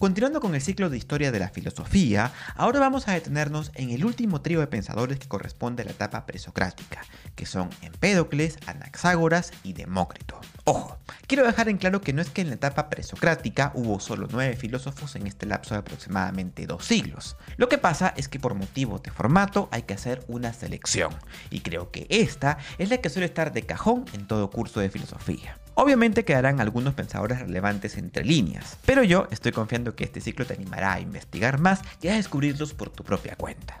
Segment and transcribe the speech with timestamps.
[0.00, 4.06] Continuando con el ciclo de historia de la filosofía, ahora vamos a detenernos en el
[4.06, 7.02] último trío de pensadores que corresponde a la etapa presocrática,
[7.36, 10.40] que son Empédocles, Anaxágoras y Demócrito.
[10.64, 14.26] Ojo, quiero dejar en claro que no es que en la etapa presocrática hubo solo
[14.32, 17.36] nueve filósofos en este lapso de aproximadamente dos siglos.
[17.58, 21.14] Lo que pasa es que por motivos de formato hay que hacer una selección,
[21.50, 24.88] y creo que esta es la que suele estar de cajón en todo curso de
[24.88, 25.58] filosofía.
[25.82, 30.52] Obviamente quedarán algunos pensadores relevantes entre líneas, pero yo estoy confiando que este ciclo te
[30.52, 33.80] animará a investigar más y a descubrirlos por tu propia cuenta.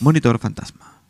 [0.00, 1.02] Monitor Fantasma.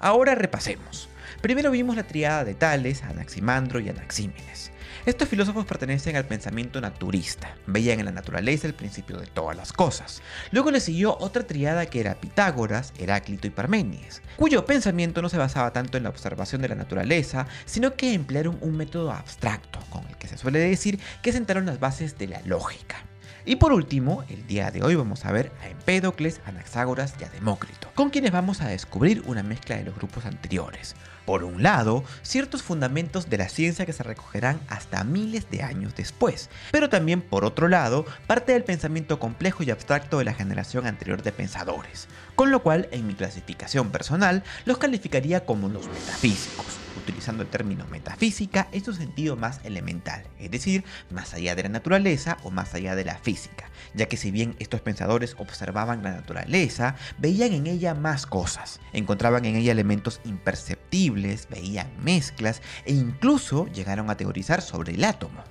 [0.00, 1.09] Ahora repasemos.
[1.40, 4.70] Primero vimos la triada de Tales, Anaximandro y Anaxímenes.
[5.06, 9.72] Estos filósofos pertenecen al pensamiento naturista, veían en la naturaleza el principio de todas las
[9.72, 10.20] cosas.
[10.50, 15.38] Luego le siguió otra triada que era Pitágoras, Heráclito y Parménides, cuyo pensamiento no se
[15.38, 20.06] basaba tanto en la observación de la naturaleza, sino que emplearon un método abstracto, con
[20.06, 22.98] el que se suele decir que sentaron las bases de la lógica.
[23.46, 27.30] Y por último, el día de hoy vamos a ver a Empédocles, Anaxágoras y a
[27.30, 30.94] Demócrito, con quienes vamos a descubrir una mezcla de los grupos anteriores.
[31.30, 35.94] Por un lado, ciertos fundamentos de la ciencia que se recogerán hasta miles de años
[35.94, 40.88] después, pero también por otro lado, parte del pensamiento complejo y abstracto de la generación
[40.88, 46.79] anterior de pensadores, con lo cual en mi clasificación personal los calificaría como los metafísicos
[47.10, 51.68] utilizando el término metafísica en su sentido más elemental, es decir, más allá de la
[51.68, 56.12] naturaleza o más allá de la física, ya que si bien estos pensadores observaban la
[56.12, 63.66] naturaleza, veían en ella más cosas, encontraban en ella elementos imperceptibles, veían mezclas e incluso
[63.66, 65.42] llegaron a teorizar sobre el átomo.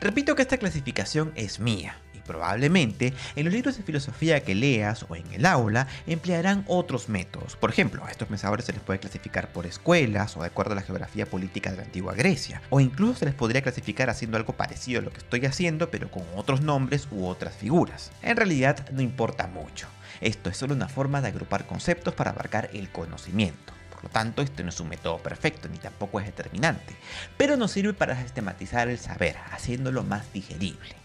[0.00, 1.96] Repito que esta clasificación es mía,
[2.32, 7.56] probablemente en los libros de filosofía que leas o en el aula emplearán otros métodos.
[7.56, 10.76] Por ejemplo, a estos pensadores se les puede clasificar por escuelas o de acuerdo a
[10.76, 12.62] la geografía política de la antigua Grecia.
[12.70, 16.10] O incluso se les podría clasificar haciendo algo parecido a lo que estoy haciendo, pero
[16.10, 18.12] con otros nombres u otras figuras.
[18.22, 19.88] En realidad no importa mucho.
[20.22, 23.74] Esto es solo una forma de agrupar conceptos para abarcar el conocimiento.
[23.90, 26.96] Por lo tanto, este no es un método perfecto ni tampoco es determinante,
[27.36, 31.01] pero nos sirve para sistematizar el saber, haciéndolo más digerible.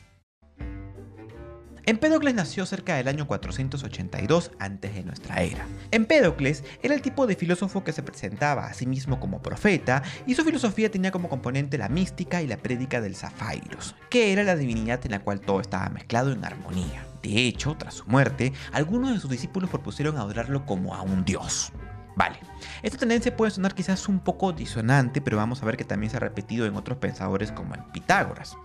[1.88, 5.66] Empédocles nació cerca del año 482 antes de nuestra era.
[5.92, 10.36] Empédocles era el tipo de filósofo que se presentaba a sí mismo como profeta y
[10.36, 14.58] su filosofía tenía como componente la mística y la prédica del Zafairos, que era la
[14.58, 17.08] divinidad en la cual todo estaba mezclado en armonía.
[17.24, 21.72] De hecho, tras su muerte, algunos de sus discípulos propusieron adorarlo como a un dios.
[22.18, 22.38] Vale,
[22.84, 26.18] esta tendencia puede sonar quizás un poco disonante, pero vamos a ver que también se
[26.18, 28.58] ha repetido en otros pensadores como en Pitágoras.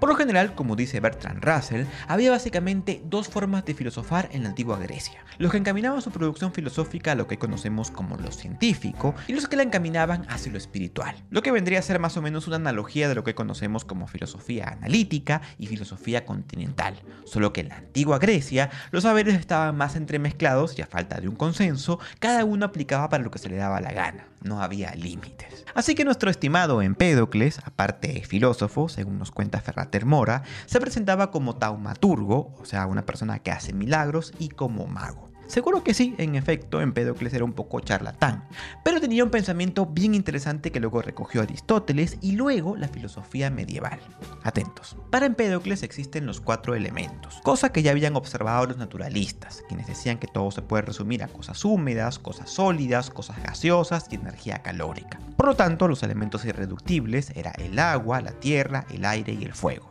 [0.00, 4.50] Por lo general, como dice Bertrand Russell, había básicamente dos formas de filosofar en la
[4.50, 5.24] antigua Grecia.
[5.38, 9.46] Los que encaminaban su producción filosófica a lo que conocemos como lo científico y los
[9.46, 12.56] que la encaminaban hacia lo espiritual, lo que vendría a ser más o menos una
[12.56, 16.94] analogía de lo que conocemos como filosofía analítica y filosofía continental,
[17.24, 21.28] solo que en la antigua Grecia los saberes estaban más entremezclados y a falta de
[21.28, 24.94] un consenso, cada uno aplicaba para lo que se le daba la gana, no había
[24.94, 25.64] límites.
[25.74, 31.30] Así que nuestro estimado Empédocles, aparte de filósofo, según nos cuenta Ferrater Mora, se presentaba
[31.30, 35.28] como taumaturgo, o sea, una persona que hace milagros, y como mago.
[35.48, 38.46] Seguro que sí, en efecto, Empédocles era un poco charlatán,
[38.84, 43.98] pero tenía un pensamiento bien interesante que luego recogió Aristóteles y luego la filosofía medieval.
[44.42, 44.96] Atentos.
[45.10, 50.18] Para Empédocles existen los cuatro elementos, cosa que ya habían observado los naturalistas, quienes decían
[50.18, 55.18] que todo se puede resumir a cosas húmedas, cosas sólidas, cosas gaseosas y energía calórica.
[55.38, 59.54] Por lo tanto, los elementos irreductibles eran el agua, la tierra, el aire y el
[59.54, 59.87] fuego.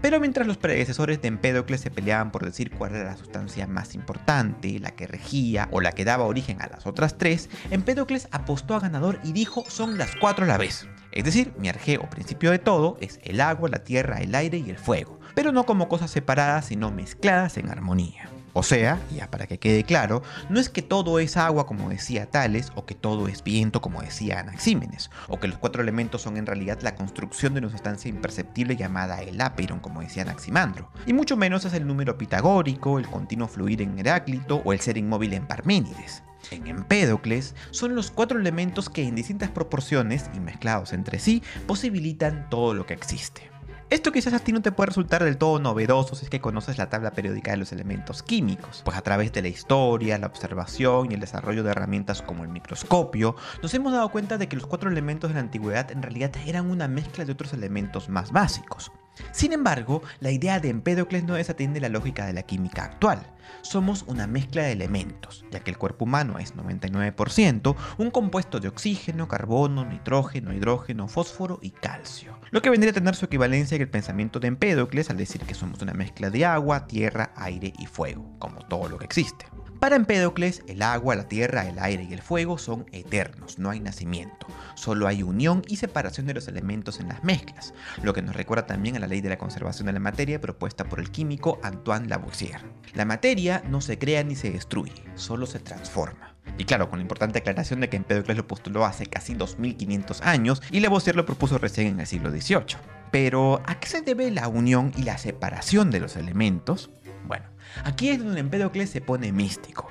[0.00, 3.94] Pero mientras los predecesores de Empédocles se peleaban por decir cuál era la sustancia más
[3.94, 8.74] importante, la que regía o la que daba origen a las otras tres, Empédocles apostó
[8.74, 10.86] a ganador y dijo son las cuatro a la vez.
[11.12, 14.58] Es decir, mi arjé o principio de todo es el agua, la tierra, el aire
[14.58, 18.28] y el fuego, pero no como cosas separadas sino mezcladas en armonía.
[18.52, 22.26] O sea, ya para que quede claro, no es que todo es agua como decía
[22.26, 26.36] Tales, o que todo es viento como decía Anaxímenes, o que los cuatro elementos son
[26.36, 31.12] en realidad la construcción de una sustancia imperceptible llamada el apeiron como decía Anaximandro, y
[31.12, 35.32] mucho menos es el número pitagórico, el continuo fluir en Heráclito o el ser inmóvil
[35.34, 36.22] en Parménides.
[36.50, 42.48] En Empédocles son los cuatro elementos que en distintas proporciones y mezclados entre sí posibilitan
[42.48, 43.50] todo lo que existe.
[43.90, 46.78] Esto quizás a ti no te puede resultar del todo novedoso si es que conoces
[46.78, 51.10] la tabla periódica de los elementos químicos, pues a través de la historia, la observación
[51.10, 53.34] y el desarrollo de herramientas como el microscopio,
[53.64, 56.70] nos hemos dado cuenta de que los cuatro elementos de la antigüedad en realidad eran
[56.70, 58.92] una mezcla de otros elementos más básicos.
[59.32, 63.26] Sin embargo, la idea de Empédocles no desatiende la lógica de la química actual.
[63.62, 68.68] Somos una mezcla de elementos, ya que el cuerpo humano es 99% un compuesto de
[68.68, 72.38] oxígeno, carbono, nitrógeno, hidrógeno, fósforo y calcio.
[72.50, 75.54] Lo que vendría a tener su equivalencia en el pensamiento de Empédocles al decir que
[75.54, 79.46] somos una mezcla de agua, tierra, aire y fuego, como todo lo que existe.
[79.80, 83.80] Para Empédocles, el agua, la tierra, el aire y el fuego son eternos, no hay
[83.80, 87.72] nacimiento, solo hay unión y separación de los elementos en las mezclas,
[88.02, 90.84] lo que nos recuerda también a la ley de la conservación de la materia propuesta
[90.84, 92.60] por el químico Antoine Lavoisier.
[92.92, 96.36] La materia no se crea ni se destruye, solo se transforma.
[96.58, 100.62] Y claro, con la importante aclaración de que Empédocles lo postuló hace casi 2500 años
[100.70, 102.76] y Lavoisier lo propuso recién en el siglo XVIII.
[103.10, 106.90] Pero, ¿a qué se debe la unión y la separación de los elementos?
[107.26, 107.46] Bueno,
[107.84, 109.88] aquí es donde Empédocles se pone místico.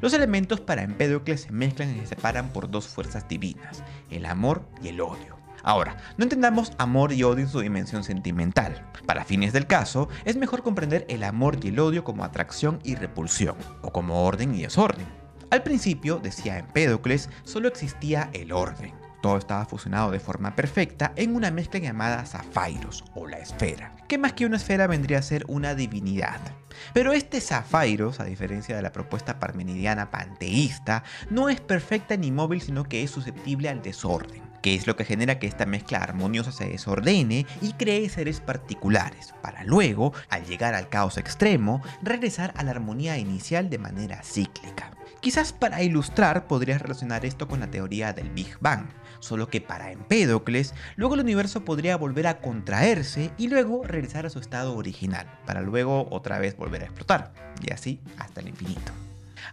[0.00, 4.68] Los elementos para Empédocles se mezclan y se separan por dos fuerzas divinas, el amor
[4.82, 5.38] y el odio.
[5.62, 8.90] Ahora, no entendamos amor y odio en su dimensión sentimental.
[9.06, 12.94] Para fines del caso, es mejor comprender el amor y el odio como atracción y
[12.94, 15.06] repulsión, o como orden y desorden.
[15.50, 18.99] Al principio, decía Empédocles, solo existía el orden.
[19.22, 24.18] Todo estaba fusionado de forma perfecta en una mezcla llamada Zafairos o la esfera, que
[24.18, 26.40] más que una esfera vendría a ser una divinidad.
[26.94, 32.62] Pero este Zafairos, a diferencia de la propuesta parmenidiana panteísta, no es perfecta ni móvil,
[32.62, 36.52] sino que es susceptible al desorden que es lo que genera que esta mezcla armoniosa
[36.52, 42.62] se desordene y cree seres particulares, para luego, al llegar al caos extremo, regresar a
[42.62, 44.90] la armonía inicial de manera cíclica.
[45.20, 48.86] Quizás para ilustrar podrías relacionar esto con la teoría del Big Bang,
[49.20, 54.30] solo que para Empédocles, luego el universo podría volver a contraerse y luego regresar a
[54.30, 57.32] su estado original, para luego otra vez volver a explotar,
[57.62, 58.92] y así hasta el infinito.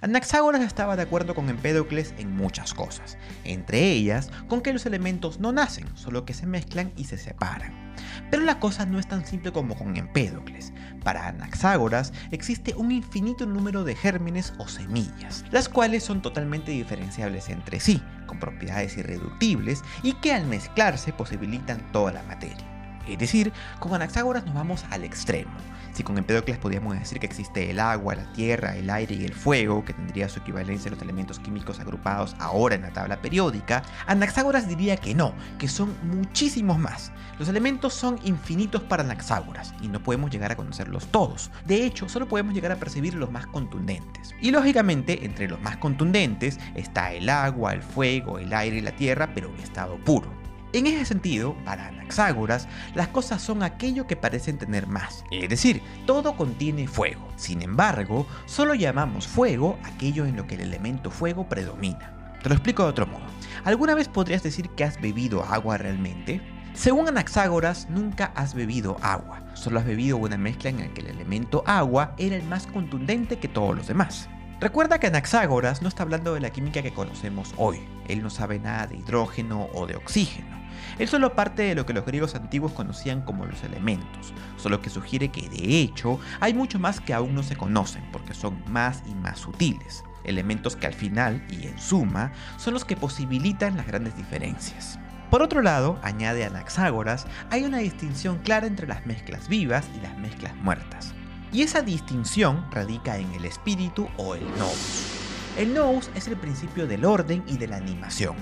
[0.02, 5.40] Anaxágoras estaba de acuerdo con Empédocles en muchas cosas, entre ellas con que los elementos
[5.40, 7.94] no nacen, solo que se mezclan y se separan.
[8.30, 10.74] Pero la cosa no es tan simple como con Empédocles.
[11.04, 17.50] Para Anaxágoras existe un infinito número de gérmenes o semillas, las cuales son totalmente diferenciables
[17.50, 22.77] entre sí, con propiedades irreductibles y que al mezclarse posibilitan toda la materia.
[23.08, 25.52] Es decir, con Anaxágoras nos vamos al extremo.
[25.98, 29.34] Si con Empédocles podríamos decir que existe el agua, la tierra, el aire y el
[29.34, 33.82] fuego, que tendría su equivalencia a los elementos químicos agrupados ahora en la tabla periódica,
[34.06, 37.12] Anaxágoras diría que no, que son muchísimos más.
[37.40, 41.50] Los elementos son infinitos para Anaxágoras y no podemos llegar a conocerlos todos.
[41.66, 44.36] De hecho, solo podemos llegar a percibir los más contundentes.
[44.40, 48.92] Y lógicamente, entre los más contundentes está el agua, el fuego, el aire y la
[48.92, 50.37] tierra, pero en estado puro.
[50.78, 55.82] En ese sentido, para Anaxágoras, las cosas son aquello que parecen tener más, es decir,
[56.06, 57.28] todo contiene fuego.
[57.36, 62.38] Sin embargo, solo llamamos fuego aquello en lo que el elemento fuego predomina.
[62.44, 63.26] Te lo explico de otro modo.
[63.64, 66.44] ¿Alguna vez podrías decir que has bebido agua realmente?
[66.76, 71.08] Según Anaxágoras, nunca has bebido agua, solo has bebido una mezcla en la que el
[71.08, 74.30] elemento agua era el más contundente que todos los demás.
[74.60, 78.58] Recuerda que Anaxágoras no está hablando de la química que conocemos hoy, él no sabe
[78.58, 80.58] nada de hidrógeno o de oxígeno.
[80.98, 84.90] Es solo parte de lo que los griegos antiguos conocían como los elementos, solo que
[84.90, 89.04] sugiere que de hecho hay mucho más que aún no se conocen porque son más
[89.06, 93.86] y más sutiles, elementos que al final y en suma son los que posibilitan las
[93.86, 94.98] grandes diferencias.
[95.30, 100.18] Por otro lado, añade Anaxágoras, hay una distinción clara entre las mezclas vivas y las
[100.18, 101.14] mezclas muertas.
[101.52, 105.18] Y esa distinción radica en el espíritu o el nous.
[105.58, 108.36] El nous es el principio del orden y de la animación,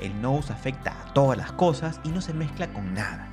[0.00, 3.28] el nous afecta a todas las cosas y no se mezcla con nada.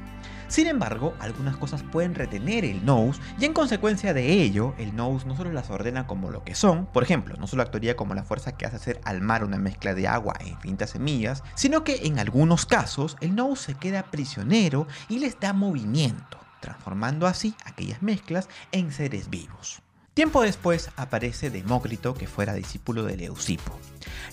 [0.49, 5.27] Sin embargo, algunas cosas pueden retener el nous y en consecuencia de ello, el nous
[5.27, 8.23] no solo las ordena como lo que son, por ejemplo, no solo actuaría como la
[8.23, 12.07] fuerza que hace hacer al mar una mezcla de agua e infinitas semillas, sino que
[12.07, 18.01] en algunos casos el nous se queda prisionero y les da movimiento, transformando así aquellas
[18.01, 19.81] mezclas en seres vivos.
[20.19, 23.79] Tiempo después aparece Demócrito, que fuera discípulo de Leucipo.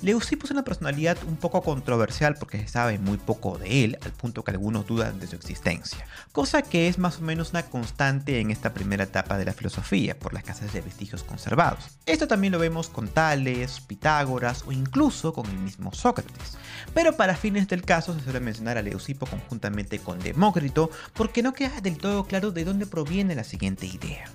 [0.03, 4.11] Leucipo es una personalidad un poco controversial porque se sabe muy poco de él, al
[4.11, 8.41] punto que algunos dudan de su existencia, cosa que es más o menos una constante
[8.41, 11.85] en esta primera etapa de la filosofía, por la escasez de vestigios conservados.
[12.05, 16.59] Esto también lo vemos con Tales, Pitágoras o incluso con el mismo Sócrates.
[16.95, 21.53] Pero para fines del caso se suele mencionar a Leucipo conjuntamente con Demócrito porque no
[21.53, 24.29] queda del todo claro de dónde proviene la siguiente idea.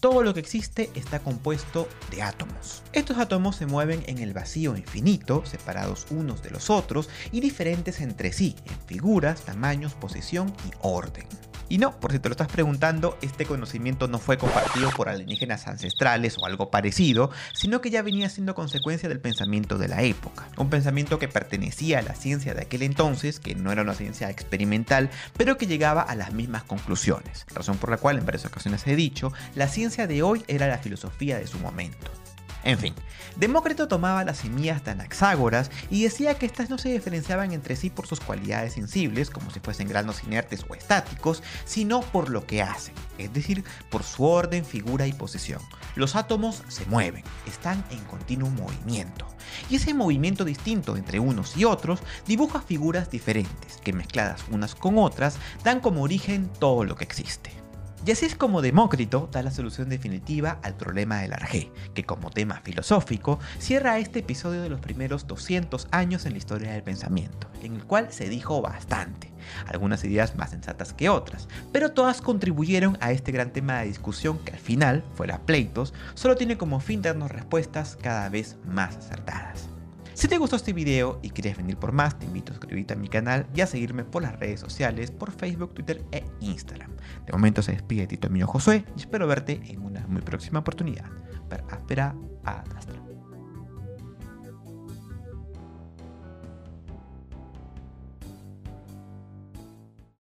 [0.00, 2.82] Todo lo que existe está compuesto de átomos.
[2.92, 8.00] Estos átomos se mueven en el vacío infinito, separados unos de los otros y diferentes
[8.00, 11.26] entre sí, en figuras, tamaños, posición y orden.
[11.70, 15.68] Y no, por si te lo estás preguntando, este conocimiento no fue compartido por alienígenas
[15.68, 20.48] ancestrales o algo parecido, sino que ya venía siendo consecuencia del pensamiento de la época.
[20.56, 24.28] Un pensamiento que pertenecía a la ciencia de aquel entonces, que no era una ciencia
[24.30, 27.46] experimental, pero que llegaba a las mismas conclusiones.
[27.54, 30.78] Razón por la cual en varias ocasiones he dicho, la ciencia de hoy era la
[30.78, 32.10] filosofía de su momento.
[32.62, 32.94] En fin,
[33.36, 37.88] Demócrito tomaba las semillas de Anaxágoras y decía que éstas no se diferenciaban entre sí
[37.88, 42.60] por sus cualidades sensibles, como si fuesen granos inertes o estáticos, sino por lo que
[42.60, 45.62] hacen, es decir, por su orden, figura y posición.
[45.94, 49.26] Los átomos se mueven, están en continuo movimiento.
[49.70, 54.98] Y ese movimiento distinto entre unos y otros dibuja figuras diferentes, que mezcladas unas con
[54.98, 57.59] otras dan como origen todo lo que existe.
[58.06, 62.30] Y así es como Demócrito da la solución definitiva al problema del arjé, que como
[62.30, 67.50] tema filosófico cierra este episodio de los primeros 200 años en la historia del pensamiento,
[67.62, 69.30] en el cual se dijo bastante,
[69.66, 74.38] algunas ideas más sensatas que otras, pero todas contribuyeron a este gran tema de discusión
[74.38, 79.68] que al final, fuera pleitos, solo tiene como fin darnos respuestas cada vez más acertadas.
[80.14, 82.96] Si te gustó este video y quieres venir por más, te invito a suscribirte a
[82.96, 86.90] mi canal y a seguirme por las redes sociales, por Facebook, Twitter e Instagram.
[87.26, 91.06] De momento se despide Tito mío Josué y espero verte en una muy próxima oportunidad.
[91.48, 92.14] Per aspera,
[92.44, 93.09] hasta